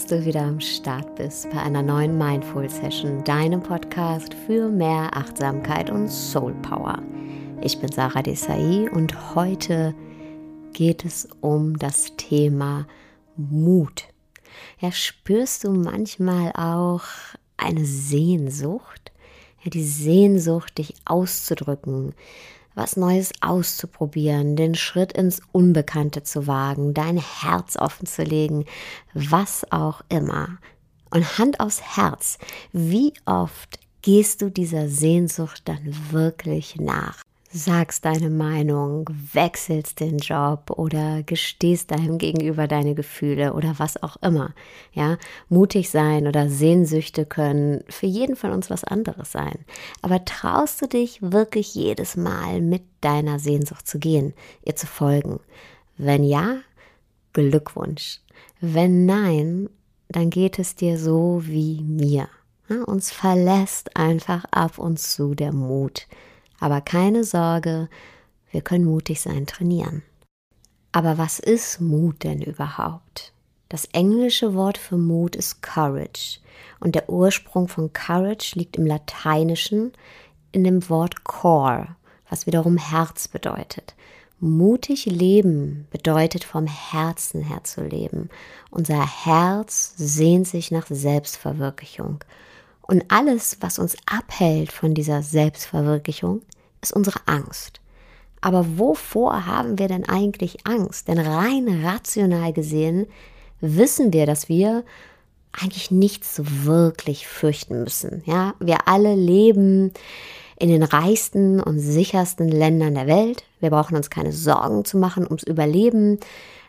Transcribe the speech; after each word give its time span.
dass 0.00 0.06
du 0.06 0.24
wieder 0.24 0.40
am 0.40 0.60
Start 0.60 1.14
bist 1.16 1.50
bei 1.50 1.60
einer 1.60 1.82
neuen 1.82 2.16
Mindful 2.16 2.70
Session, 2.70 3.22
deinem 3.24 3.62
Podcast 3.62 4.32
für 4.46 4.70
mehr 4.70 5.14
Achtsamkeit 5.14 5.90
und 5.90 6.08
Soul 6.08 6.54
Power. 6.62 7.02
Ich 7.60 7.78
bin 7.80 7.92
Sarah 7.92 8.22
Desai 8.22 8.88
und 8.92 9.34
heute 9.34 9.94
geht 10.72 11.04
es 11.04 11.28
um 11.42 11.78
das 11.78 12.16
Thema 12.16 12.86
Mut. 13.36 14.04
Ja, 14.78 14.90
spürst 14.90 15.64
du 15.64 15.72
manchmal 15.72 16.52
auch 16.52 17.04
eine 17.58 17.84
Sehnsucht? 17.84 19.12
Ja, 19.62 19.70
die 19.70 19.84
Sehnsucht, 19.84 20.78
dich 20.78 20.94
auszudrücken, 21.04 22.14
was 22.74 22.96
Neues 22.96 23.32
auszuprobieren, 23.40 24.56
den 24.56 24.74
Schritt 24.74 25.12
ins 25.12 25.42
Unbekannte 25.52 26.22
zu 26.22 26.46
wagen, 26.46 26.94
dein 26.94 27.16
Herz 27.16 27.76
offen 27.76 28.06
zu 28.06 28.22
legen, 28.22 28.64
was 29.14 29.70
auch 29.70 30.02
immer. 30.08 30.58
Und 31.10 31.38
Hand 31.38 31.60
aufs 31.60 31.82
Herz, 31.96 32.38
wie 32.72 33.12
oft 33.26 33.78
gehst 34.02 34.42
du 34.42 34.50
dieser 34.50 34.88
Sehnsucht 34.88 35.62
dann 35.64 35.94
wirklich 36.10 36.76
nach? 36.76 37.22
Sagst 37.52 38.04
deine 38.04 38.30
Meinung, 38.30 39.10
wechselst 39.32 39.98
den 39.98 40.18
Job 40.18 40.70
oder 40.70 41.24
gestehst 41.24 41.90
deinem 41.90 42.18
Gegenüber 42.18 42.68
deine 42.68 42.94
Gefühle 42.94 43.54
oder 43.54 43.74
was 43.78 44.00
auch 44.02 44.16
immer. 44.22 44.54
Ja, 44.92 45.18
mutig 45.48 45.90
sein 45.90 46.28
oder 46.28 46.48
Sehnsüchte 46.48 47.26
können 47.26 47.82
für 47.88 48.06
jeden 48.06 48.36
von 48.36 48.52
uns 48.52 48.70
was 48.70 48.84
anderes 48.84 49.32
sein. 49.32 49.64
Aber 50.00 50.24
traust 50.24 50.80
du 50.80 50.86
dich 50.86 51.20
wirklich 51.22 51.74
jedes 51.74 52.16
Mal 52.16 52.60
mit 52.60 52.82
deiner 53.00 53.40
Sehnsucht 53.40 53.86
zu 53.86 53.98
gehen, 53.98 54.32
ihr 54.64 54.76
zu 54.76 54.86
folgen? 54.86 55.40
Wenn 55.98 56.22
ja, 56.22 56.58
Glückwunsch. 57.32 58.20
Wenn 58.60 59.06
nein, 59.06 59.68
dann 60.08 60.30
geht 60.30 60.58
es 60.60 60.76
dir 60.76 60.98
so 60.98 61.42
wie 61.44 61.82
mir. 61.82 62.28
Ja, 62.68 62.82
uns 62.84 63.10
verlässt 63.10 63.96
einfach 63.96 64.44
ab 64.52 64.78
und 64.78 65.00
zu 65.00 65.34
der 65.34 65.52
Mut. 65.52 66.06
Aber 66.60 66.80
keine 66.80 67.24
Sorge, 67.24 67.88
wir 68.52 68.60
können 68.60 68.84
mutig 68.84 69.20
sein 69.20 69.46
trainieren. 69.46 70.02
Aber 70.92 71.18
was 71.18 71.38
ist 71.38 71.80
Mut 71.80 72.22
denn 72.22 72.42
überhaupt? 72.42 73.32
Das 73.68 73.84
englische 73.86 74.54
Wort 74.54 74.78
für 74.78 74.96
Mut 74.96 75.36
ist 75.36 75.62
Courage 75.62 76.40
und 76.80 76.94
der 76.94 77.08
Ursprung 77.08 77.68
von 77.68 77.92
Courage 77.92 78.52
liegt 78.56 78.76
im 78.76 78.86
Lateinischen 78.86 79.92
in 80.52 80.64
dem 80.64 80.88
Wort 80.88 81.22
Core, 81.24 81.96
was 82.28 82.46
wiederum 82.46 82.76
Herz 82.76 83.28
bedeutet. 83.28 83.94
Mutig 84.40 85.06
leben 85.06 85.86
bedeutet 85.90 86.44
vom 86.44 86.66
Herzen 86.66 87.42
her 87.42 87.62
zu 87.62 87.82
leben. 87.84 88.30
Unser 88.70 89.06
Herz 89.24 89.94
sehnt 89.96 90.48
sich 90.48 90.70
nach 90.70 90.86
Selbstverwirklichung 90.88 92.24
und 92.82 93.04
alles, 93.08 93.58
was 93.60 93.78
uns 93.78 93.96
abhält 94.06 94.72
von 94.72 94.94
dieser 94.94 95.22
Selbstverwirklichung, 95.22 96.42
ist 96.80 96.92
unsere 96.92 97.20
Angst. 97.26 97.80
Aber 98.40 98.78
wovor 98.78 99.46
haben 99.46 99.78
wir 99.78 99.88
denn 99.88 100.08
eigentlich 100.08 100.66
Angst? 100.66 101.08
Denn 101.08 101.18
rein 101.18 101.84
rational 101.84 102.52
gesehen 102.52 103.06
wissen 103.60 104.12
wir, 104.12 104.26
dass 104.26 104.48
wir 104.48 104.84
eigentlich 105.52 105.90
nichts 105.90 106.40
wirklich 106.64 107.26
fürchten 107.26 107.82
müssen. 107.82 108.22
Ja, 108.24 108.54
wir 108.60 108.88
alle 108.88 109.14
leben 109.14 109.92
in 110.58 110.68
den 110.68 110.82
reichsten 110.82 111.60
und 111.60 111.78
sichersten 111.78 112.48
Ländern 112.48 112.94
der 112.94 113.06
Welt. 113.06 113.44
Wir 113.60 113.70
brauchen 113.70 113.96
uns 113.96 114.10
keine 114.10 114.32
Sorgen 114.32 114.84
zu 114.84 114.98
machen 114.98 115.24
ums 115.24 115.42
Überleben. 115.42 116.18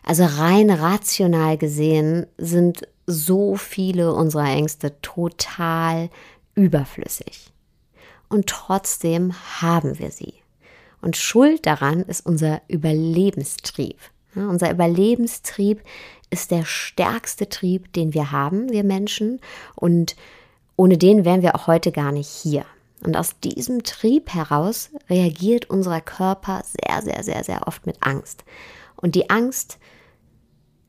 Also 0.04 0.24
rein 0.24 0.70
rational 0.70 1.58
gesehen 1.58 2.26
sind 2.38 2.88
so 3.06 3.56
viele 3.56 4.14
unserer 4.14 4.48
Ängste 4.48 5.00
total 5.02 6.10
überflüssig. 6.54 7.52
Und 8.28 8.46
trotzdem 8.46 9.34
haben 9.60 9.98
wir 9.98 10.10
sie. 10.10 10.34
Und 11.00 11.16
Schuld 11.16 11.66
daran 11.66 12.02
ist 12.02 12.24
unser 12.24 12.62
Überlebenstrieb. 12.68 13.98
Ja, 14.34 14.48
unser 14.48 14.70
Überlebenstrieb 14.70 15.82
ist 16.30 16.50
der 16.50 16.64
stärkste 16.64 17.48
Trieb, 17.48 17.92
den 17.92 18.14
wir 18.14 18.32
haben, 18.32 18.70
wir 18.70 18.84
Menschen. 18.84 19.40
Und 19.74 20.16
ohne 20.76 20.96
den 20.96 21.24
wären 21.24 21.42
wir 21.42 21.54
auch 21.54 21.66
heute 21.66 21.92
gar 21.92 22.12
nicht 22.12 22.28
hier. 22.28 22.64
Und 23.02 23.16
aus 23.16 23.38
diesem 23.40 23.82
Trieb 23.82 24.32
heraus 24.32 24.90
reagiert 25.10 25.68
unser 25.68 26.00
Körper 26.00 26.62
sehr, 26.64 27.02
sehr, 27.02 27.22
sehr, 27.24 27.44
sehr 27.44 27.66
oft 27.66 27.84
mit 27.84 27.96
Angst. 28.00 28.44
Und 28.96 29.16
die 29.16 29.28
Angst 29.28 29.78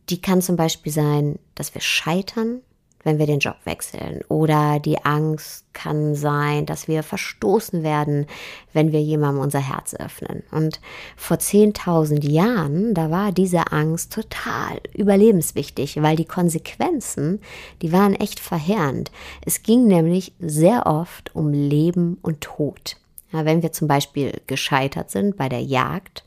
die 0.09 0.21
kann 0.21 0.41
zum 0.41 0.55
Beispiel 0.55 0.91
sein, 0.91 1.39
dass 1.55 1.73
wir 1.73 1.81
scheitern, 1.81 2.61
wenn 3.03 3.19
wir 3.19 3.25
den 3.25 3.39
Job 3.39 3.57
wechseln. 3.65 4.21
Oder 4.29 4.79
die 4.79 5.03
Angst 5.03 5.65
kann 5.73 6.15
sein, 6.15 6.65
dass 6.65 6.87
wir 6.87 7.03
verstoßen 7.03 7.83
werden, 7.83 8.27
wenn 8.71 8.91
wir 8.91 9.01
jemandem 9.01 9.43
unser 9.43 9.59
Herz 9.59 9.93
öffnen. 9.93 10.43
Und 10.51 10.79
vor 11.17 11.37
10.000 11.37 12.25
Jahren, 12.25 12.93
da 12.93 13.11
war 13.11 13.31
diese 13.31 13.71
Angst 13.71 14.13
total 14.13 14.79
überlebenswichtig, 14.93 16.01
weil 16.01 16.15
die 16.15 16.25
Konsequenzen, 16.25 17.41
die 17.81 17.91
waren 17.91 18.15
echt 18.15 18.39
verheerend. 18.39 19.11
Es 19.45 19.63
ging 19.63 19.85
nämlich 19.85 20.33
sehr 20.39 20.85
oft 20.85 21.35
um 21.35 21.51
Leben 21.51 22.17
und 22.21 22.41
Tod. 22.41 22.97
Ja, 23.31 23.45
wenn 23.45 23.63
wir 23.63 23.71
zum 23.71 23.87
Beispiel 23.87 24.41
gescheitert 24.47 25.09
sind 25.09 25.37
bei 25.37 25.49
der 25.49 25.61
Jagd, 25.61 26.23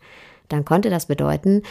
dann 0.48 0.65
konnte 0.65 0.91
das 0.91 1.06
bedeuten, 1.06 1.62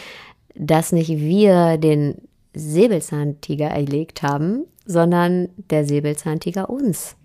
dass 0.58 0.92
nicht 0.92 1.10
wir 1.10 1.78
den 1.78 2.28
Säbelzahntiger 2.54 3.66
erlegt 3.66 4.22
haben, 4.22 4.64
sondern 4.84 5.48
der 5.70 5.84
Säbelzahntiger 5.84 6.70
uns 6.70 7.16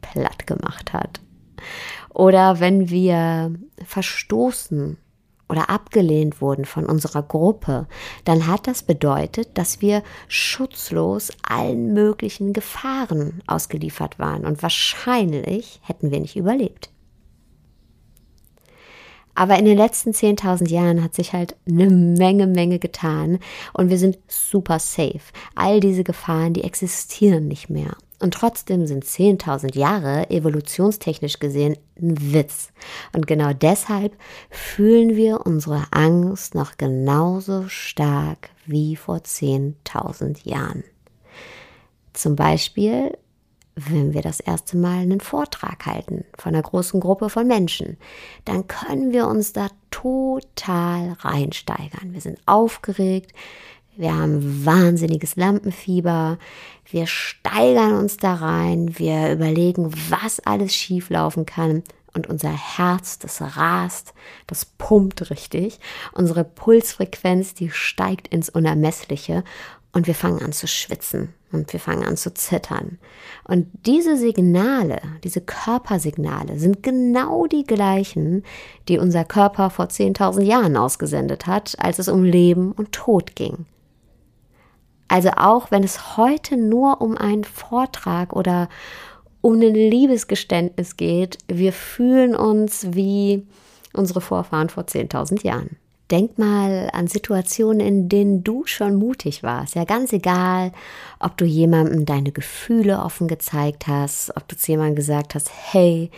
platt 0.00 0.46
gemacht 0.46 0.92
hat. 0.92 1.20
Oder 2.14 2.60
wenn 2.60 2.88
wir 2.88 3.52
verstoßen 3.84 4.96
oder 5.48 5.70
abgelehnt 5.70 6.40
wurden 6.40 6.64
von 6.64 6.86
unserer 6.86 7.22
Gruppe, 7.22 7.86
dann 8.24 8.46
hat 8.46 8.66
das 8.66 8.82
bedeutet, 8.82 9.56
dass 9.56 9.80
wir 9.80 10.02
schutzlos 10.28 11.30
allen 11.42 11.92
möglichen 11.92 12.52
Gefahren 12.52 13.42
ausgeliefert 13.46 14.18
waren 14.18 14.44
und 14.44 14.62
wahrscheinlich 14.62 15.80
hätten 15.82 16.10
wir 16.10 16.20
nicht 16.20 16.36
überlebt. 16.36 16.90
Aber 19.38 19.56
in 19.56 19.66
den 19.66 19.78
letzten 19.78 20.10
10.000 20.10 20.68
Jahren 20.68 21.00
hat 21.00 21.14
sich 21.14 21.32
halt 21.32 21.54
eine 21.64 21.88
Menge, 21.88 22.48
Menge 22.48 22.80
getan 22.80 23.38
und 23.72 23.88
wir 23.88 23.96
sind 23.96 24.18
super 24.26 24.80
safe. 24.80 25.20
All 25.54 25.78
diese 25.78 26.02
Gefahren, 26.02 26.54
die 26.54 26.64
existieren 26.64 27.46
nicht 27.46 27.70
mehr. 27.70 27.96
Und 28.18 28.34
trotzdem 28.34 28.88
sind 28.88 29.04
10.000 29.04 29.78
Jahre 29.78 30.28
evolutionstechnisch 30.28 31.38
gesehen 31.38 31.76
ein 32.02 32.32
Witz. 32.32 32.72
Und 33.14 33.28
genau 33.28 33.52
deshalb 33.52 34.16
fühlen 34.50 35.14
wir 35.14 35.46
unsere 35.46 35.84
Angst 35.92 36.56
noch 36.56 36.76
genauso 36.76 37.68
stark 37.68 38.50
wie 38.66 38.96
vor 38.96 39.18
10.000 39.18 40.48
Jahren. 40.48 40.82
Zum 42.12 42.34
Beispiel 42.34 43.16
wenn 43.86 44.12
wir 44.12 44.22
das 44.22 44.40
erste 44.40 44.76
Mal 44.76 44.98
einen 44.98 45.20
Vortrag 45.20 45.86
halten 45.86 46.24
von 46.36 46.54
einer 46.54 46.62
großen 46.62 47.00
Gruppe 47.00 47.30
von 47.30 47.46
Menschen, 47.46 47.96
dann 48.44 48.66
können 48.66 49.12
wir 49.12 49.28
uns 49.28 49.52
da 49.52 49.68
total 49.90 51.16
reinsteigern. 51.20 52.12
Wir 52.12 52.20
sind 52.20 52.38
aufgeregt, 52.46 53.32
wir 53.96 54.14
haben 54.14 54.64
wahnsinniges 54.64 55.36
Lampenfieber, 55.36 56.38
wir 56.90 57.06
steigern 57.06 57.94
uns 57.94 58.16
da 58.16 58.34
rein, 58.34 58.98
wir 58.98 59.32
überlegen, 59.32 59.92
was 60.08 60.40
alles 60.40 60.74
schieflaufen 60.74 61.46
kann 61.46 61.82
und 62.14 62.26
unser 62.26 62.52
Herz, 62.52 63.18
das 63.18 63.40
rast, 63.40 64.14
das 64.46 64.64
pumpt 64.64 65.30
richtig, 65.30 65.78
unsere 66.12 66.44
Pulsfrequenz, 66.44 67.54
die 67.54 67.70
steigt 67.70 68.28
ins 68.28 68.48
Unermessliche 68.48 69.44
und 69.92 70.06
wir 70.06 70.14
fangen 70.14 70.42
an 70.42 70.52
zu 70.52 70.66
schwitzen 70.66 71.34
und 71.50 71.72
wir 71.72 71.80
fangen 71.80 72.04
an 72.04 72.16
zu 72.16 72.32
zittern. 72.32 72.98
Und 73.44 73.68
diese 73.86 74.16
Signale, 74.16 75.00
diese 75.24 75.40
Körpersignale 75.40 76.58
sind 76.58 76.82
genau 76.82 77.46
die 77.46 77.64
gleichen, 77.64 78.44
die 78.88 78.98
unser 78.98 79.24
Körper 79.24 79.70
vor 79.70 79.86
10.000 79.86 80.42
Jahren 80.42 80.76
ausgesendet 80.76 81.46
hat, 81.46 81.74
als 81.78 81.98
es 81.98 82.08
um 82.08 82.22
Leben 82.22 82.72
und 82.72 82.92
Tod 82.92 83.34
ging. 83.34 83.66
Also 85.08 85.30
auch 85.30 85.70
wenn 85.70 85.82
es 85.82 86.18
heute 86.18 86.58
nur 86.58 87.00
um 87.00 87.16
einen 87.16 87.44
Vortrag 87.44 88.34
oder 88.34 88.68
um 89.40 89.54
ein 89.54 89.74
Liebesgeständnis 89.74 90.96
geht, 90.98 91.38
wir 91.48 91.72
fühlen 91.72 92.36
uns 92.36 92.88
wie 92.92 93.46
unsere 93.94 94.20
Vorfahren 94.20 94.68
vor 94.68 94.84
10.000 94.84 95.46
Jahren. 95.46 95.76
Denk 96.10 96.38
mal 96.38 96.88
an 96.92 97.06
Situationen, 97.06 97.80
in 97.80 98.08
denen 98.08 98.42
du 98.42 98.64
schon 98.64 98.94
mutig 98.94 99.42
warst. 99.42 99.74
Ja, 99.74 99.84
ganz 99.84 100.12
egal, 100.12 100.72
ob 101.20 101.36
du 101.36 101.44
jemandem 101.44 102.06
deine 102.06 102.32
Gefühle 102.32 103.02
offen 103.02 103.28
gezeigt 103.28 103.86
hast, 103.86 104.34
ob 104.34 104.48
du 104.48 104.56
zu 104.56 104.72
jemandem 104.72 104.96
gesagt 104.96 105.34
hast, 105.34 105.50
hey, 105.52 106.10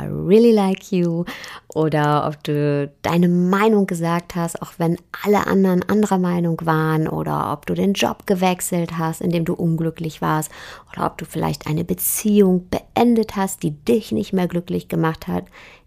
I 0.00 0.06
really 0.06 0.50
like 0.50 0.90
you 0.90 1.24
oder 1.72 2.26
ob 2.26 2.42
du 2.42 2.90
deine 3.02 3.28
Meinung 3.28 3.86
gesagt 3.86 4.34
hast, 4.34 4.60
auch 4.60 4.72
wenn 4.78 4.96
alle 5.24 5.46
anderen 5.46 5.88
anderer 5.88 6.18
Meinung 6.18 6.58
waren 6.64 7.06
oder 7.06 7.52
ob 7.52 7.66
du 7.66 7.74
den 7.74 7.92
Job 7.92 8.26
gewechselt 8.26 8.98
hast, 8.98 9.20
in 9.20 9.30
dem 9.30 9.44
du 9.44 9.54
unglücklich 9.54 10.20
warst 10.20 10.50
oder 10.92 11.06
ob 11.06 11.18
du 11.18 11.24
vielleicht 11.24 11.68
eine 11.68 11.84
Beziehung 11.84 12.68
beendet 12.70 13.36
hast, 13.36 13.62
die 13.62 13.70
dich 13.70 14.10
nicht 14.10 14.32
mehr 14.32 14.48
glücklich 14.48 14.88
gemacht 14.88 15.28
hat. 15.28 15.44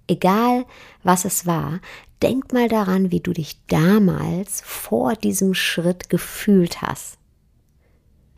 Egal, 0.07 0.65
was 1.04 1.25
es 1.25 1.45
war, 1.45 1.80
denk 2.21 2.54
mal 2.54 2.68
daran, 2.68 3.12
wie 3.12 3.19
du 3.19 3.33
dich 3.33 3.59
damals 3.68 4.62
vor 4.62 5.13
diesem 5.15 5.54
Schritt 5.54 6.09
gefühlt 6.09 6.81
hast 6.81 7.18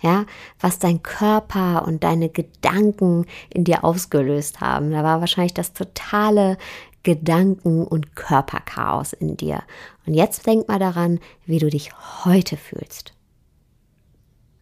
ja, 0.02 0.26
was 0.60 0.80
dein 0.80 1.04
Körper 1.04 1.86
und 1.86 2.04
deine 2.04 2.30
Gedanken 2.30 3.26
in 3.50 3.64
dir 3.64 3.84
ausgelöst 3.84 4.62
haben. 4.62 4.92
Da 4.92 5.04
war 5.04 5.20
wahrscheinlich 5.20 5.54
das 5.54 5.74
totale 5.74 6.58
Gedanken- 7.04 7.86
und 7.86 8.16
Körperchaos 8.16 9.14
in 9.14 9.38
dir. 9.38 9.64
Und 10.06 10.14
jetzt 10.14 10.46
denk 10.46 10.68
mal 10.68 10.80
daran, 10.80 11.20
wie 11.46 11.60
du 11.60 11.70
dich 11.70 11.92
heute 12.26 12.58
fühlst. 12.58 13.14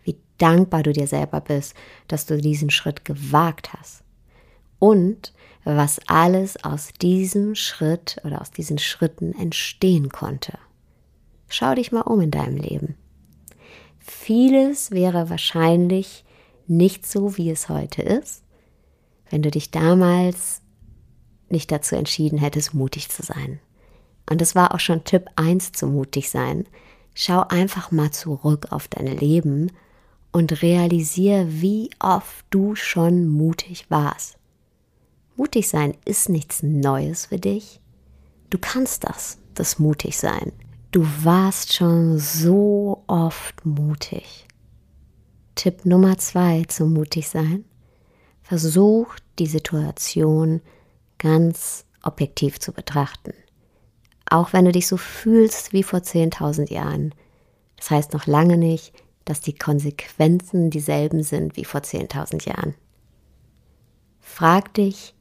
Wie 0.03 0.17
dankbar 0.37 0.83
du 0.83 0.93
dir 0.93 1.07
selber 1.07 1.41
bist, 1.41 1.75
dass 2.07 2.25
du 2.25 2.37
diesen 2.37 2.69
Schritt 2.69 3.05
gewagt 3.05 3.73
hast. 3.73 4.03
Und 4.79 5.33
was 5.63 5.99
alles 6.07 6.63
aus 6.63 6.89
diesem 7.01 7.55
Schritt 7.55 8.17
oder 8.23 8.41
aus 8.41 8.51
diesen 8.51 8.77
Schritten 8.77 9.33
entstehen 9.33 10.09
konnte. 10.09 10.57
Schau 11.49 11.75
dich 11.75 11.91
mal 11.91 12.01
um 12.01 12.21
in 12.21 12.31
deinem 12.31 12.57
Leben. 12.57 12.95
Vieles 13.99 14.91
wäre 14.91 15.29
wahrscheinlich 15.29 16.23
nicht 16.67 17.05
so, 17.05 17.37
wie 17.37 17.49
es 17.49 17.67
heute 17.69 18.01
ist, 18.01 18.43
wenn 19.29 19.41
du 19.41 19.51
dich 19.51 19.71
damals 19.71 20.61
nicht 21.49 21.71
dazu 21.71 21.95
entschieden 21.95 22.37
hättest, 22.37 22.73
mutig 22.73 23.09
zu 23.09 23.23
sein. 23.23 23.59
Und 24.29 24.41
das 24.41 24.55
war 24.55 24.73
auch 24.73 24.79
schon 24.79 25.03
Tipp 25.03 25.27
1 25.35 25.73
zu 25.73 25.87
mutig 25.87 26.29
sein. 26.29 26.65
Schau 27.13 27.41
einfach 27.47 27.91
mal 27.91 28.11
zurück 28.11 28.67
auf 28.71 28.87
dein 28.87 29.07
Leben 29.07 29.71
und 30.31 30.61
realisiere, 30.61 31.45
wie 31.49 31.89
oft 31.99 32.45
du 32.49 32.75
schon 32.75 33.27
mutig 33.27 33.85
warst. 33.89 34.36
Mutig 35.37 35.69
sein 35.69 35.95
ist 36.03 36.29
nichts 36.29 36.63
Neues 36.63 37.27
für 37.27 37.37
dich. 37.37 37.79
Du 38.49 38.57
kannst 38.57 39.03
das, 39.03 39.37
das 39.53 39.77
mutig 39.77 40.17
sein. 40.17 40.51
Du 40.91 41.05
warst 41.23 41.73
schon 41.73 42.17
so 42.17 43.03
oft 43.05 43.63
mutig. 43.63 44.47
Tipp 45.53 45.85
Nummer 45.85 46.17
zwei 46.17 46.63
zum 46.67 46.91
mutig 46.91 47.29
sein. 47.29 47.65
Versuch 48.41 49.15
die 49.37 49.45
Situation 49.45 50.59
ganz 51.19 51.85
objektiv 52.01 52.59
zu 52.59 52.71
betrachten. 52.71 53.33
Auch 54.27 54.53
wenn 54.53 54.65
du 54.65 54.71
dich 54.71 54.87
so 54.87 54.97
fühlst 54.97 55.71
wie 55.71 55.83
vor 55.83 55.99
10.000 55.99 56.73
Jahren. 56.73 57.13
Das 57.75 57.91
heißt 57.91 58.13
noch 58.13 58.25
lange 58.25 58.57
nicht, 58.57 58.91
dass 59.23 59.41
die 59.41 59.55
Konsequenzen 59.55 60.71
dieselben 60.71 61.21
sind 61.21 61.57
wie 61.57 61.65
vor 61.65 61.81
10.000 61.81 62.47
Jahren. 62.47 62.73
Frag 64.19 64.73
dich, 64.73 65.13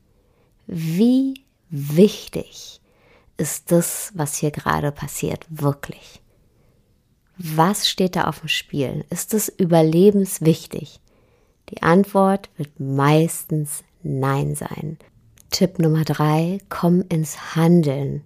wie 0.66 1.34
wichtig 1.70 2.80
ist 3.36 3.70
das, 3.70 4.12
was 4.14 4.36
hier 4.36 4.50
gerade 4.50 4.92
passiert, 4.92 5.44
wirklich? 5.48 6.22
Was 7.38 7.88
steht 7.88 8.16
da 8.16 8.24
auf 8.24 8.40
dem 8.40 8.48
Spiel? 8.48 9.04
Ist 9.10 9.34
es 9.34 9.48
überlebenswichtig? 9.48 11.00
Die 11.68 11.82
Antwort 11.82 12.48
wird 12.56 12.80
meistens 12.80 13.84
Nein 14.02 14.54
sein. 14.54 14.98
Tipp 15.50 15.78
Nummer 15.78 16.04
drei, 16.04 16.58
komm 16.68 17.04
ins 17.08 17.56
Handeln. 17.56 18.22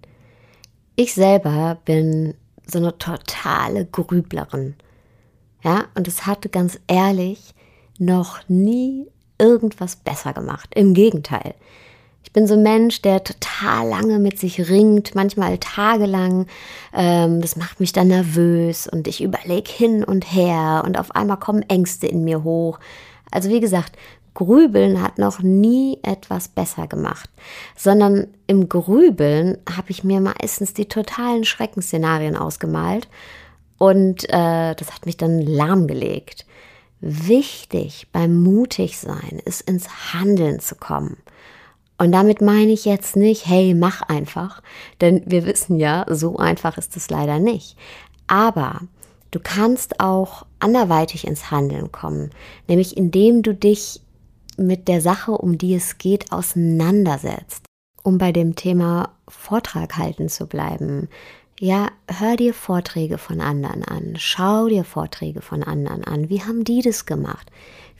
Ich 0.95 1.13
selber 1.13 1.79
bin 1.85 2.35
so 2.65 2.79
eine 2.79 2.97
totale 2.97 3.85
Grüblerin. 3.85 4.75
Ja, 5.63 5.85
und 5.95 6.07
es 6.07 6.25
hatte 6.25 6.49
ganz 6.49 6.79
ehrlich 6.87 7.53
noch 7.97 8.47
nie 8.47 9.07
irgendwas 9.37 9.95
besser 9.95 10.33
gemacht. 10.33 10.71
Im 10.75 10.93
Gegenteil. 10.93 11.55
Ich 12.31 12.33
bin 12.33 12.47
so 12.47 12.53
ein 12.53 12.63
Mensch, 12.63 13.01
der 13.01 13.25
total 13.25 13.89
lange 13.89 14.17
mit 14.17 14.39
sich 14.39 14.69
ringt, 14.69 15.15
manchmal 15.15 15.57
tagelang. 15.57 16.47
Ähm, 16.93 17.41
das 17.41 17.57
macht 17.57 17.81
mich 17.81 17.91
dann 17.91 18.07
nervös 18.07 18.87
und 18.87 19.09
ich 19.09 19.21
überlege 19.21 19.69
hin 19.69 20.05
und 20.05 20.23
her 20.33 20.83
und 20.85 20.97
auf 20.97 21.13
einmal 21.13 21.35
kommen 21.35 21.61
Ängste 21.63 22.07
in 22.07 22.23
mir 22.23 22.45
hoch. 22.45 22.79
Also 23.31 23.49
wie 23.49 23.59
gesagt, 23.59 23.97
Grübeln 24.33 25.01
hat 25.01 25.17
noch 25.17 25.41
nie 25.41 25.99
etwas 26.03 26.47
besser 26.47 26.87
gemacht, 26.87 27.29
sondern 27.75 28.27
im 28.47 28.69
Grübeln 28.69 29.57
habe 29.69 29.89
ich 29.91 30.05
mir 30.05 30.21
meistens 30.21 30.73
die 30.73 30.87
totalen 30.87 31.43
Schreckensszenarien 31.43 32.37
ausgemalt 32.37 33.09
und 33.77 34.23
äh, 34.29 34.73
das 34.73 34.93
hat 34.93 35.05
mich 35.05 35.17
dann 35.17 35.41
lahmgelegt. 35.41 36.45
Wichtig 37.01 38.07
beim 38.13 38.41
Mutigsein 38.41 39.41
ist 39.43 39.69
ins 39.69 40.13
Handeln 40.13 40.61
zu 40.61 40.75
kommen. 40.75 41.17
Und 42.01 42.13
damit 42.13 42.41
meine 42.41 42.71
ich 42.71 42.85
jetzt 42.85 43.15
nicht, 43.15 43.45
hey, 43.45 43.75
mach 43.75 44.01
einfach, 44.01 44.63
denn 45.01 45.21
wir 45.27 45.45
wissen 45.45 45.77
ja, 45.77 46.03
so 46.09 46.37
einfach 46.37 46.79
ist 46.79 46.97
es 46.97 47.11
leider 47.11 47.37
nicht. 47.37 47.77
Aber 48.25 48.79
du 49.29 49.39
kannst 49.39 49.99
auch 49.99 50.47
anderweitig 50.57 51.27
ins 51.27 51.51
Handeln 51.51 51.91
kommen, 51.91 52.31
nämlich 52.67 52.97
indem 52.97 53.43
du 53.43 53.53
dich 53.53 54.01
mit 54.57 54.87
der 54.87 54.99
Sache, 54.99 55.33
um 55.33 55.59
die 55.59 55.75
es 55.75 55.99
geht, 55.99 56.31
auseinandersetzt. 56.31 57.65
Um 58.01 58.17
bei 58.17 58.31
dem 58.31 58.55
Thema 58.55 59.11
Vortrag 59.27 59.95
halten 59.95 60.27
zu 60.27 60.47
bleiben. 60.47 61.07
Ja, 61.59 61.89
hör 62.07 62.35
dir 62.35 62.55
Vorträge 62.55 63.19
von 63.19 63.41
anderen 63.41 63.83
an, 63.83 64.15
schau 64.17 64.69
dir 64.69 64.85
Vorträge 64.85 65.43
von 65.43 65.61
anderen 65.61 66.03
an. 66.03 66.29
Wie 66.29 66.41
haben 66.41 66.63
die 66.63 66.81
das 66.81 67.05
gemacht? 67.05 67.51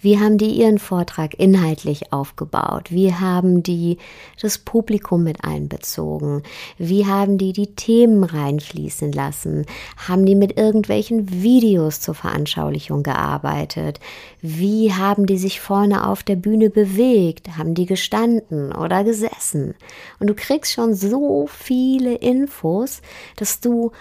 Wie 0.01 0.19
haben 0.19 0.39
die 0.39 0.49
ihren 0.49 0.79
Vortrag 0.79 1.39
inhaltlich 1.39 2.11
aufgebaut? 2.11 2.91
Wie 2.91 3.13
haben 3.13 3.61
die 3.61 3.99
das 4.41 4.57
Publikum 4.57 5.23
mit 5.23 5.43
einbezogen? 5.43 6.41
Wie 6.79 7.05
haben 7.05 7.37
die 7.37 7.53
die 7.53 7.75
Themen 7.75 8.23
reinfließen 8.23 9.11
lassen? 9.11 9.67
Haben 10.07 10.25
die 10.25 10.33
mit 10.33 10.57
irgendwelchen 10.57 11.43
Videos 11.43 12.01
zur 12.01 12.15
Veranschaulichung 12.15 13.03
gearbeitet? 13.03 13.99
Wie 14.41 14.91
haben 14.91 15.27
die 15.27 15.37
sich 15.37 15.61
vorne 15.61 16.07
auf 16.07 16.23
der 16.23 16.35
Bühne 16.35 16.71
bewegt? 16.71 17.55
Haben 17.57 17.75
die 17.75 17.85
gestanden 17.85 18.73
oder 18.73 19.03
gesessen? 19.03 19.75
Und 20.19 20.27
du 20.27 20.33
kriegst 20.33 20.73
schon 20.73 20.95
so 20.95 21.45
viele 21.47 22.15
Infos, 22.15 23.03
dass 23.35 23.59
du 23.59 23.91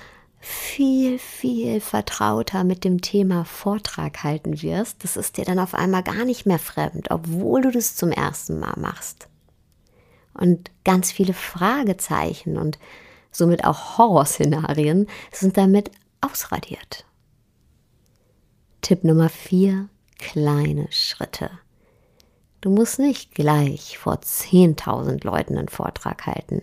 viel, 0.40 1.18
viel 1.18 1.80
vertrauter 1.80 2.64
mit 2.64 2.85
dem 2.85 3.02
Thema 3.02 3.44
Vortrag 3.44 4.25
halten 4.25 4.62
wirst. 4.62 5.04
Das 5.04 5.16
ist 5.16 5.37
dir 5.37 5.44
dann 5.44 5.59
auf 5.59 5.75
einmal 5.75 6.02
gar 6.02 6.25
nicht 6.25 6.47
mehr 6.47 6.59
fremd, 6.59 7.11
obwohl 7.11 7.61
du 7.62 7.70
das 7.70 7.94
zum 7.94 8.11
ersten 8.11 8.59
Mal 8.59 8.75
machst. 8.78 9.28
Und 10.32 10.70
ganz 10.85 11.12
viele 11.12 11.35
Fragezeichen 11.35 12.56
und 12.56 12.78
somit 13.30 13.64
auch 13.64 13.99
Horrorszenarien 13.99 15.06
sind 15.30 15.56
damit 15.56 15.90
ausradiert. 16.23 17.04
Tipp 18.80 19.04
Nummer 19.04 19.28
vier: 19.28 19.88
kleine 20.18 20.87
Schritte. 20.90 21.50
Du 22.62 22.70
musst 22.70 22.99
nicht 22.99 23.35
gleich 23.35 23.99
vor 23.99 24.14
10.000 24.14 25.25
Leuten 25.25 25.56
einen 25.56 25.68
Vortrag 25.68 26.26
halten. 26.26 26.62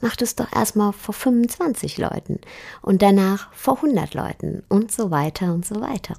Mach 0.00 0.16
es 0.20 0.36
doch 0.36 0.52
erstmal 0.54 0.92
vor 0.92 1.14
25 1.14 1.98
Leuten 1.98 2.40
und 2.82 3.02
danach 3.02 3.52
vor 3.52 3.76
100 3.76 4.14
Leuten 4.14 4.62
und 4.68 4.92
so 4.92 5.10
weiter 5.10 5.52
und 5.52 5.64
so 5.64 5.80
weiter. 5.80 6.16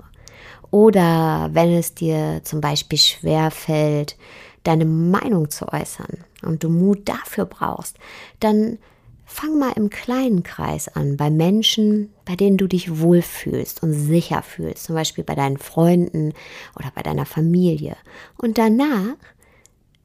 Oder 0.72 1.50
wenn 1.54 1.72
es 1.72 1.94
dir 1.94 2.42
zum 2.44 2.62
Beispiel 2.62 2.98
schwer 2.98 3.52
fällt, 3.52 4.18
deine 4.64 4.86
Meinung 4.86 5.50
zu 5.50 5.72
äußern 5.72 6.26
und 6.42 6.64
du 6.64 6.70
Mut 6.70 7.08
dafür 7.08 7.46
brauchst, 7.46 7.98
dann 8.40 8.80
fang 9.26 9.60
mal 9.60 9.74
im 9.76 9.90
kleinen 9.90 10.44
Kreis 10.44 10.88
an, 10.88 11.18
bei 11.18 11.30
Menschen, 11.30 12.14
bei 12.26 12.36
denen 12.36 12.58
du 12.58 12.68
dich 12.68 13.00
wohlfühlst 13.00 13.84
und 13.84 13.94
sicher 13.94 14.42
fühlst, 14.42 14.86
zum 14.86 14.96
Beispiel 14.96 15.24
bei 15.24 15.36
deinen 15.36 15.58
Freunden 15.58 16.34
oder 16.78 16.92
bei 16.96 17.04
deiner 17.04 17.26
Familie. 17.26 17.98
Und 18.38 18.58
danach 18.58 19.16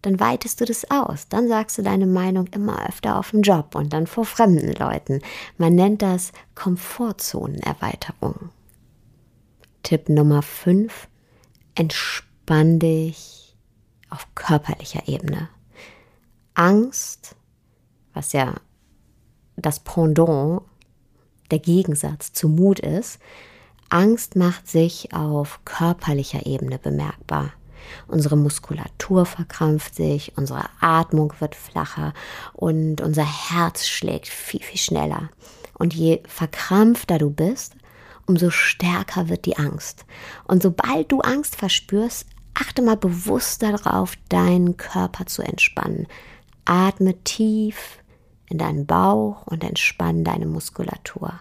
dann 0.03 0.21
weitest 0.21 0.61
du 0.61 0.65
das 0.65 0.91
aus. 0.91 1.29
Dann 1.29 1.49
sagst 1.49 1.79
du 1.79 1.83
deine 1.83 2.07
Meinung 2.07 2.49
immer 2.49 2.87
öfter 2.89 3.19
auf 3.19 3.31
dem 3.31 3.43
Job 3.43 3.75
und 3.75 3.93
dann 3.93 4.07
vor 4.07 4.25
fremden 4.25 4.73
Leuten. 4.73 5.21
Man 5.57 5.75
nennt 5.75 6.03
das 6.03 6.33
Komfortzonenerweiterung. 6.55 8.51
Tipp 9.83 10.09
Nummer 10.09 10.43
5. 10.43 11.09
Entspann 11.75 12.79
dich 12.79 13.57
auf 14.11 14.27
körperlicher 14.35 15.09
Ebene. 15.09 15.49
Angst, 16.55 17.37
was 18.13 18.33
ja 18.33 18.55
das 19.57 19.81
Pendant, 19.81 20.63
der 21.51 21.59
Gegensatz 21.59 22.33
zu 22.33 22.49
Mut 22.49 22.81
ist, 22.81 23.19
Angst 23.89 24.37
macht 24.37 24.69
sich 24.69 25.13
auf 25.15 25.61
körperlicher 25.65 26.47
Ebene 26.47 26.79
bemerkbar. 26.79 27.53
Unsere 28.07 28.37
Muskulatur 28.37 29.27
verkrampft 29.27 29.95
sich, 29.95 30.33
unsere 30.37 30.65
Atmung 30.81 31.33
wird 31.41 31.55
flacher 31.55 32.13
und 32.53 33.01
unser 33.01 33.25
Herz 33.25 33.87
schlägt 33.87 34.29
viel, 34.29 34.63
viel 34.63 34.79
schneller. 34.79 35.31
Und 35.79 35.95
je 35.95 36.23
verkrampfter 36.27 37.19
du 37.19 37.31
bist, 37.31 37.75
umso 38.27 38.51
stärker 38.51 39.29
wird 39.29 39.47
die 39.47 39.57
Angst. 39.57 40.05
Und 40.45 40.63
sobald 40.63 41.11
du 41.11 41.21
Angst 41.21 41.57
verspürst, 41.57 42.27
achte 42.55 42.83
mal 42.83 42.97
bewusst 42.97 43.63
darauf, 43.63 44.15
deinen 44.29 44.77
Körper 44.77 45.27
zu 45.27 45.43
entspannen. 45.43 46.07
Atme 46.65 47.23
tief 47.25 47.99
in 48.49 48.59
deinen 48.59 48.87
Bauch 48.87 49.47
und 49.47 49.65
entspann 49.65 50.25
deine 50.25 50.47
Muskulatur. 50.47 51.41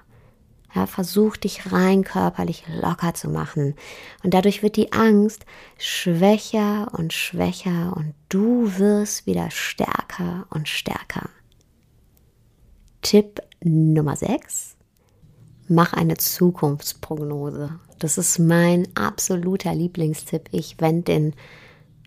Ja, 0.73 0.87
versuch 0.87 1.35
dich 1.35 1.71
rein 1.71 2.03
körperlich 2.03 2.63
locker 2.67 3.13
zu 3.13 3.29
machen. 3.29 3.75
Und 4.23 4.33
dadurch 4.33 4.63
wird 4.63 4.77
die 4.77 4.93
Angst 4.93 5.45
schwächer 5.77 6.89
und 6.93 7.11
schwächer 7.11 7.93
und 7.95 8.13
du 8.29 8.77
wirst 8.77 9.25
wieder 9.25 9.51
stärker 9.51 10.47
und 10.49 10.69
stärker. 10.69 11.29
Tipp 13.01 13.41
Nummer 13.63 14.15
6. 14.15 14.77
Mach 15.67 15.93
eine 15.93 16.17
Zukunftsprognose. 16.17 17.79
Das 17.99 18.17
ist 18.17 18.39
mein 18.39 18.87
absoluter 18.95 19.75
Lieblingstipp. 19.75 20.49
Ich 20.51 20.79
wende 20.79 21.03
den 21.03 21.33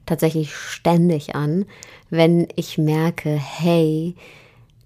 tatsächlich 0.07 0.55
ständig 0.55 1.35
an, 1.35 1.67
wenn 2.11 2.49
ich 2.57 2.79
merke, 2.79 3.31
hey, 3.31 4.17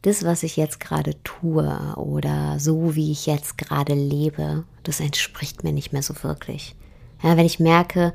das, 0.02 0.24
was 0.24 0.42
ich 0.42 0.56
jetzt 0.56 0.80
gerade 0.80 1.20
tue 1.24 1.94
oder 1.96 2.58
so, 2.60 2.94
wie 2.94 3.10
ich 3.10 3.26
jetzt 3.26 3.58
gerade 3.58 3.94
lebe, 3.94 4.64
das 4.82 5.00
entspricht 5.00 5.64
mir 5.64 5.72
nicht 5.72 5.92
mehr 5.92 6.02
so 6.02 6.22
wirklich. 6.22 6.76
Ja, 7.22 7.36
wenn 7.36 7.46
ich 7.46 7.58
merke, 7.58 8.12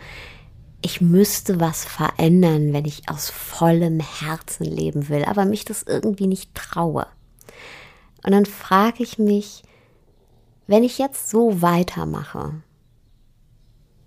ich 0.81 1.01
müsste 1.01 1.59
was 1.59 1.85
verändern, 1.85 2.73
wenn 2.73 2.85
ich 2.85 3.09
aus 3.09 3.29
vollem 3.29 3.99
Herzen 3.99 4.65
leben 4.65 5.09
will, 5.09 5.25
aber 5.25 5.45
mich 5.45 5.65
das 5.65 5.83
irgendwie 5.83 6.27
nicht 6.27 6.55
traue. 6.55 7.07
Und 8.23 8.31
dann 8.31 8.45
frage 8.45 9.03
ich 9.03 9.17
mich, 9.17 9.63
wenn 10.67 10.83
ich 10.83 10.97
jetzt 10.97 11.29
so 11.29 11.61
weitermache, 11.61 12.61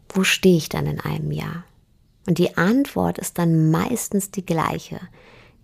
wo 0.08 0.24
stehe 0.24 0.56
ich 0.56 0.68
dann 0.68 0.86
in 0.86 1.00
einem 1.00 1.32
Jahr? 1.32 1.64
Und 2.26 2.38
die 2.38 2.56
Antwort 2.56 3.18
ist 3.18 3.38
dann 3.38 3.70
meistens 3.70 4.30
die 4.30 4.44
gleiche. 4.44 5.00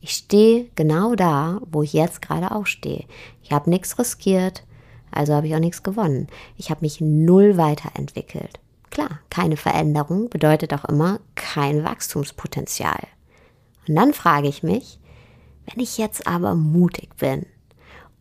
Ich 0.04 0.14
stehe 0.14 0.68
genau 0.74 1.14
da, 1.14 1.60
wo 1.70 1.84
ich 1.84 1.92
jetzt 1.92 2.20
gerade 2.22 2.50
auch 2.50 2.66
stehe. 2.66 3.04
Ich 3.44 3.52
habe 3.52 3.70
nichts 3.70 4.00
riskiert, 4.00 4.64
also 5.12 5.32
habe 5.32 5.46
ich 5.46 5.54
auch 5.54 5.60
nichts 5.60 5.84
gewonnen. 5.84 6.26
Ich 6.56 6.70
habe 6.70 6.80
mich 6.80 7.00
null 7.00 7.56
weiterentwickelt. 7.56 8.58
Klar, 8.90 9.20
keine 9.30 9.56
Veränderung 9.56 10.28
bedeutet 10.28 10.74
auch 10.74 10.84
immer 10.86 11.20
kein 11.36 11.84
Wachstumspotenzial. 11.84 12.98
Und 13.86 13.94
dann 13.94 14.12
frage 14.12 14.48
ich 14.48 14.64
mich, 14.64 14.98
wenn 15.66 15.80
ich 15.80 15.98
jetzt 15.98 16.26
aber 16.26 16.56
mutig 16.56 17.14
bin 17.16 17.46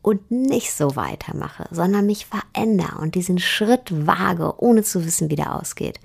und 0.04 0.30
nicht 0.30 0.74
so 0.74 0.96
weitermache, 0.96 1.68
sondern 1.72 2.06
mich 2.06 2.28
verändere 2.28 3.00
und 3.00 3.16
diesen 3.16 3.40
Schritt 3.40 4.06
wage, 4.06 4.62
ohne 4.62 4.84
zu 4.84 5.04
wissen, 5.04 5.32
wie 5.32 5.36
der 5.36 5.56
ausgeht, 5.56 6.00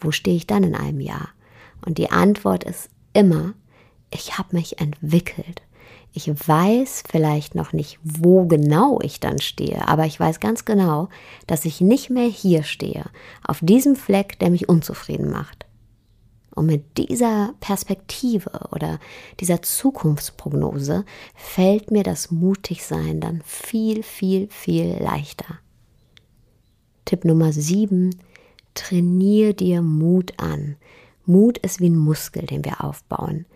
wo 0.00 0.10
stehe 0.10 0.36
ich 0.36 0.48
dann 0.48 0.64
in 0.64 0.74
einem 0.74 1.00
Jahr? 1.00 1.28
Und 1.86 1.98
die 1.98 2.10
Antwort 2.10 2.64
ist 2.64 2.90
immer, 3.12 3.54
ich 4.12 4.38
habe 4.38 4.56
mich 4.56 4.80
entwickelt. 4.80 5.62
Ich 6.12 6.28
weiß 6.28 7.04
vielleicht 7.08 7.54
noch 7.54 7.72
nicht, 7.72 8.00
wo 8.02 8.46
genau 8.46 8.98
ich 9.00 9.20
dann 9.20 9.40
stehe, 9.40 9.86
aber 9.86 10.06
ich 10.06 10.18
weiß 10.18 10.40
ganz 10.40 10.64
genau, 10.64 11.08
dass 11.46 11.64
ich 11.64 11.80
nicht 11.80 12.10
mehr 12.10 12.28
hier 12.28 12.64
stehe, 12.64 13.04
auf 13.46 13.60
diesem 13.62 13.94
Fleck, 13.94 14.38
der 14.40 14.50
mich 14.50 14.68
unzufrieden 14.68 15.30
macht. 15.30 15.66
Und 16.52 16.66
mit 16.66 16.98
dieser 16.98 17.54
Perspektive 17.60 18.50
oder 18.72 18.98
dieser 19.38 19.62
Zukunftsprognose 19.62 21.04
fällt 21.36 21.92
mir 21.92 22.02
das 22.02 22.32
Mutigsein 22.32 23.20
dann 23.20 23.40
viel, 23.44 24.02
viel, 24.02 24.48
viel 24.50 24.96
leichter. 25.00 25.60
Tipp 27.04 27.24
Nummer 27.24 27.52
7. 27.52 28.10
Trainier 28.74 29.54
dir 29.54 29.80
Mut 29.80 30.32
an. 30.38 30.76
Mut 31.24 31.58
ist 31.58 31.78
wie 31.78 31.88
ein 31.88 31.96
Muskel, 31.96 32.46
den 32.46 32.64
wir 32.64 32.84
aufbauen 32.84 33.46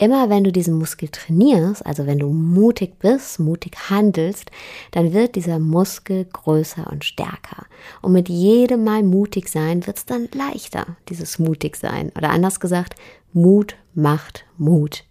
immer 0.00 0.30
wenn 0.30 0.44
du 0.44 0.50
diesen 0.50 0.78
Muskel 0.78 1.10
trainierst, 1.10 1.84
also 1.84 2.06
wenn 2.06 2.18
du 2.18 2.30
mutig 2.30 2.98
bist, 2.98 3.38
mutig 3.38 3.90
handelst, 3.90 4.50
dann 4.92 5.12
wird 5.12 5.36
dieser 5.36 5.58
Muskel 5.58 6.24
größer 6.24 6.88
und 6.90 7.04
stärker. 7.04 7.66
Und 8.00 8.12
mit 8.12 8.30
jedem 8.30 8.82
Mal 8.82 9.02
mutig 9.02 9.48
sein 9.48 9.86
wird 9.86 9.98
es 9.98 10.06
dann 10.06 10.28
leichter, 10.34 10.96
dieses 11.10 11.38
mutig 11.38 11.76
sein. 11.76 12.10
Oder 12.16 12.30
anders 12.30 12.60
gesagt, 12.60 12.94
Mut 13.34 13.76
macht 13.94 14.46
Mut. 14.56 15.04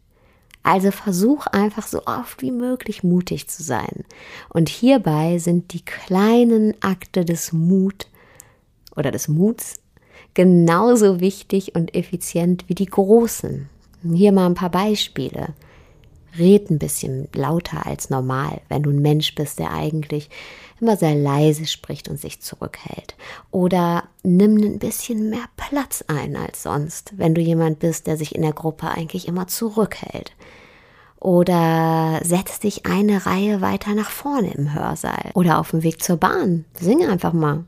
Also 0.63 0.89
versuch 0.89 1.45
einfach 1.47 1.87
so 1.87 2.05
oft 2.05 2.41
wie 2.41 2.51
möglich 2.51 3.03
mutig 3.03 3.47
zu 3.47 3.61
sein. 3.61 4.05
Und 4.49 4.69
hierbei 4.69 5.37
sind 5.37 5.71
die 5.71 5.85
kleinen 5.85 6.73
Akte 6.81 7.25
des 7.25 7.53
Mut 7.53 8.07
oder 8.95 9.11
des 9.11 9.27
Muts 9.27 9.75
genauso 10.33 11.19
wichtig 11.19 11.75
und 11.75 11.93
effizient 11.93 12.65
wie 12.67 12.75
die 12.75 12.87
großen. 12.87 13.69
Hier 14.03 14.31
mal 14.31 14.45
ein 14.45 14.55
paar 14.55 14.69
Beispiele. 14.69 15.53
Red 16.37 16.69
ein 16.69 16.79
bisschen 16.79 17.27
lauter 17.33 17.85
als 17.85 18.09
normal, 18.09 18.61
wenn 18.69 18.83
du 18.83 18.91
ein 18.91 19.01
Mensch 19.01 19.33
bist, 19.33 19.59
der 19.59 19.71
eigentlich 19.71 20.29
immer 20.79 20.95
sehr 20.95 21.15
leise 21.15 21.65
spricht 21.65 22.07
und 22.07 22.19
sich 22.19 22.41
zurückhält. 22.41 23.15
Oder 23.51 24.03
nimm 24.23 24.55
ein 24.57 24.79
bisschen 24.79 25.29
mehr 25.29 25.45
Platz 25.57 26.03
ein 26.07 26.35
als 26.35 26.63
sonst, 26.63 27.13
wenn 27.17 27.33
du 27.33 27.41
jemand 27.41 27.79
bist, 27.79 28.07
der 28.07 28.15
sich 28.15 28.35
in 28.35 28.43
der 28.43 28.53
Gruppe 28.53 28.89
eigentlich 28.89 29.27
immer 29.27 29.47
zurückhält. 29.47 30.33
Oder 31.19 32.21
setz 32.23 32.59
dich 32.59 32.85
eine 32.85 33.25
Reihe 33.25 33.59
weiter 33.59 33.93
nach 33.93 34.09
vorne 34.09 34.53
im 34.53 34.73
Hörsaal. 34.73 35.31
Oder 35.33 35.59
auf 35.59 35.71
dem 35.71 35.83
Weg 35.83 36.01
zur 36.01 36.17
Bahn. 36.17 36.63
Sing 36.79 37.05
einfach 37.05 37.33
mal. 37.33 37.65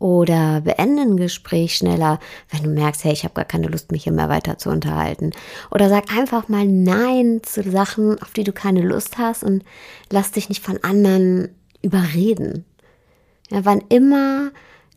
Oder 0.00 0.62
beende 0.62 1.02
ein 1.02 1.18
Gespräch 1.18 1.76
schneller, 1.76 2.18
wenn 2.50 2.62
du 2.62 2.70
merkst, 2.70 3.04
hey, 3.04 3.12
ich 3.12 3.24
habe 3.24 3.34
gar 3.34 3.44
keine 3.44 3.68
Lust, 3.68 3.92
mich 3.92 4.04
hier 4.04 4.14
mehr 4.14 4.30
weiter 4.30 4.56
zu 4.56 4.70
unterhalten. 4.70 5.32
Oder 5.70 5.90
sag 5.90 6.10
einfach 6.16 6.48
mal 6.48 6.66
Nein 6.66 7.42
zu 7.44 7.62
Sachen, 7.70 8.20
auf 8.22 8.32
die 8.32 8.44
du 8.44 8.52
keine 8.52 8.80
Lust 8.80 9.18
hast 9.18 9.44
und 9.44 9.62
lass 10.10 10.32
dich 10.32 10.48
nicht 10.48 10.64
von 10.64 10.82
anderen 10.82 11.54
überreden. 11.82 12.64
Ja, 13.50 13.66
wann 13.66 13.82
immer 13.90 14.50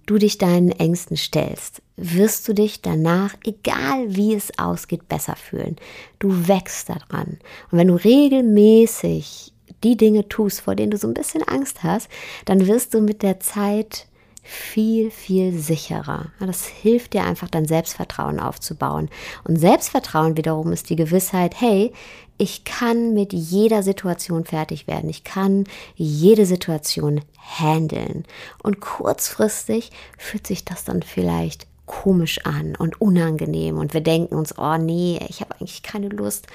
du 0.06 0.18
dich 0.18 0.38
deinen 0.38 0.72
Ängsten 0.72 1.18
stellst, 1.18 1.82
wirst 1.98 2.48
du 2.48 2.54
dich 2.54 2.82
danach, 2.82 3.36
egal 3.44 4.16
wie 4.16 4.34
es 4.34 4.58
ausgeht, 4.58 5.10
besser 5.10 5.36
fühlen. 5.36 5.76
Du 6.20 6.48
wächst 6.48 6.88
daran. 6.88 7.40
Und 7.72 7.78
wenn 7.78 7.90
du 7.90 7.96
regelmäßig 7.96 9.52
die 9.84 9.98
Dinge 9.98 10.30
tust, 10.30 10.62
vor 10.62 10.76
denen 10.76 10.92
du 10.92 10.98
so 10.98 11.08
ein 11.10 11.14
bisschen 11.14 11.44
Angst 11.44 11.84
hast, 11.84 12.08
dann 12.46 12.68
wirst 12.68 12.94
du 12.94 13.02
mit 13.02 13.22
der 13.22 13.42
Zeit 13.42 14.08
viel, 14.44 15.10
viel 15.10 15.58
sicherer. 15.58 16.28
Das 16.40 16.68
hilft 16.68 17.14
dir 17.14 17.24
einfach, 17.24 17.50
dein 17.50 17.66
Selbstvertrauen 17.66 18.40
aufzubauen. 18.40 19.10
Und 19.46 19.58
Selbstvertrauen 19.58 20.38
wiederum 20.38 20.74
ist 20.74 20.90
die 20.90 20.98
Gewissheit, 20.98 21.60
hey, 21.60 21.94
ich 22.38 22.66
kann 22.66 23.14
mit 23.14 23.32
jeder 23.32 23.84
Situation 23.84 24.44
fertig 24.44 24.86
werden. 24.86 25.10
Ich 25.10 25.24
kann 25.24 25.64
jede 25.96 26.46
Situation 26.46 27.22
handeln. 27.38 28.26
Und 28.62 28.82
kurzfristig 28.82 29.92
fühlt 30.18 30.46
sich 30.46 30.66
das 30.66 30.84
dann 30.84 31.04
vielleicht 31.04 31.68
komisch 31.86 32.46
an 32.46 32.76
und 32.76 33.00
unangenehm. 33.00 33.78
Und 33.78 33.94
wir 33.94 34.02
denken 34.02 34.36
uns, 34.36 34.58
oh 34.58 34.78
nee, 34.78 35.20
ich 35.30 35.42
habe 35.42 35.56
eigentlich 35.56 35.84
keine 35.84 36.10
Lust. 36.10 36.48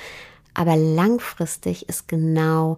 Aber 0.53 0.77
langfristig 0.77 1.89
ist 1.89 2.09
genau 2.09 2.77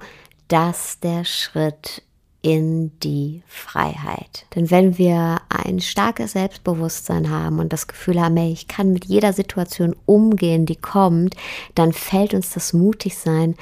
das 0.49 1.01
der 1.01 1.25
Schritt 1.25 2.03
in 2.43 2.99
die 3.01 3.43
Freiheit. 3.47 4.47
Denn 4.55 4.71
wenn 4.71 4.97
wir 4.97 5.43
ein 5.51 5.81
starkes 5.81 6.33
Selbstbewusstsein 6.33 7.31
haben 7.31 7.59
und 7.59 7.73
das 7.73 7.87
Gefühl 7.87 8.21
haben, 8.21 8.37
ey, 8.37 8.53
ich 8.53 8.67
kann 8.67 8.93
mit 8.93 9.05
jeder 9.05 9.33
Situation 9.33 9.95
umgehen, 10.07 10.65
die 10.65 10.77
kommt, 10.77 11.37
dann 11.75 11.93
fällt 11.93 12.33
uns 12.33 12.51
das 12.51 12.73
Mutigsein 12.73 13.57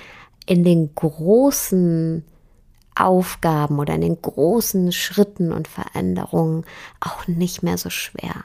in 0.46 0.62
den 0.62 0.94
großen 0.94 2.24
Aufgaben 2.94 3.78
oder 3.78 3.94
in 3.94 4.00
den 4.00 4.22
großen 4.22 4.92
Schritten 4.92 5.52
und 5.52 5.68
Veränderungen 5.68 6.64
auch 7.00 7.26
nicht 7.26 7.62
mehr 7.62 7.78
so 7.78 7.90
schwer. 7.90 8.44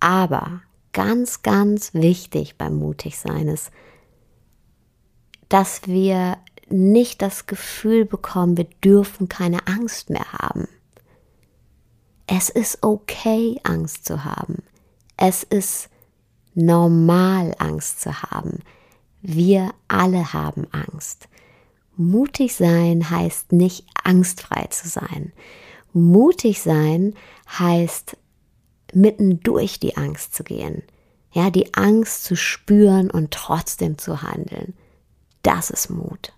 Aber 0.00 0.62
ganz, 0.92 1.42
ganz 1.42 1.94
wichtig 1.94 2.56
beim 2.56 2.76
Mutigsein 2.76 3.48
ist, 3.48 3.70
dass 5.48 5.86
wir 5.86 6.38
nicht 6.72 7.22
das 7.22 7.46
Gefühl 7.46 8.04
bekommen, 8.04 8.56
wir 8.56 8.68
dürfen 8.84 9.28
keine 9.28 9.66
Angst 9.66 10.10
mehr 10.10 10.32
haben. 10.32 10.68
Es 12.26 12.50
ist 12.50 12.82
okay, 12.82 13.58
Angst 13.64 14.04
zu 14.04 14.24
haben. 14.24 14.62
Es 15.16 15.42
ist 15.42 15.88
normal, 16.54 17.54
Angst 17.58 18.02
zu 18.02 18.22
haben. 18.22 18.60
Wir 19.22 19.70
alle 19.88 20.32
haben 20.32 20.66
Angst. 20.72 21.28
Mutig 21.96 22.54
sein 22.54 23.10
heißt 23.10 23.52
nicht 23.52 23.86
angstfrei 24.04 24.66
zu 24.66 24.88
sein. 24.88 25.32
Mutig 25.92 26.60
sein 26.60 27.14
heißt 27.58 28.16
mitten 28.92 29.40
durch 29.40 29.80
die 29.80 29.96
Angst 29.96 30.34
zu 30.34 30.44
gehen. 30.44 30.82
Ja, 31.32 31.50
die 31.50 31.74
Angst 31.74 32.24
zu 32.24 32.36
spüren 32.36 33.10
und 33.10 33.32
trotzdem 33.32 33.98
zu 33.98 34.22
handeln. 34.22 34.74
Das 35.42 35.70
ist 35.70 35.90
Mut. 35.90 36.32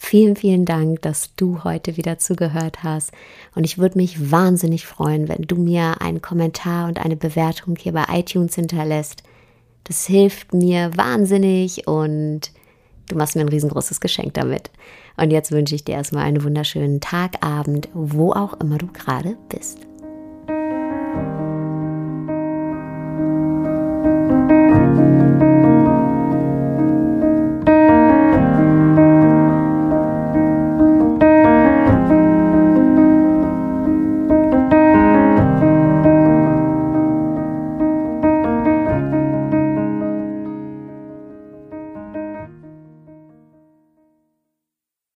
Vielen, 0.00 0.36
vielen 0.36 0.64
Dank, 0.64 1.02
dass 1.02 1.34
du 1.34 1.64
heute 1.64 1.96
wieder 1.96 2.18
zugehört 2.18 2.84
hast. 2.84 3.10
Und 3.56 3.64
ich 3.64 3.78
würde 3.78 3.98
mich 3.98 4.30
wahnsinnig 4.30 4.86
freuen, 4.86 5.28
wenn 5.28 5.42
du 5.42 5.56
mir 5.56 6.00
einen 6.00 6.22
Kommentar 6.22 6.86
und 6.86 7.04
eine 7.04 7.16
Bewertung 7.16 7.74
hier 7.76 7.92
bei 7.92 8.04
iTunes 8.10 8.54
hinterlässt. 8.54 9.24
Das 9.84 10.06
hilft 10.06 10.54
mir 10.54 10.96
wahnsinnig 10.96 11.88
und 11.88 12.52
du 13.08 13.16
machst 13.16 13.34
mir 13.34 13.42
ein 13.42 13.48
riesengroßes 13.48 14.00
Geschenk 14.00 14.34
damit. 14.34 14.70
Und 15.16 15.32
jetzt 15.32 15.50
wünsche 15.50 15.74
ich 15.74 15.84
dir 15.84 15.96
erstmal 15.96 16.24
einen 16.24 16.44
wunderschönen 16.44 17.00
Tag, 17.00 17.44
Abend, 17.44 17.88
wo 17.92 18.32
auch 18.32 18.54
immer 18.60 18.78
du 18.78 18.86
gerade 18.86 19.36
bist. 19.48 19.87